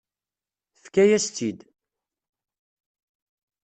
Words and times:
Tefka-yas-tt-id. 0.73 1.59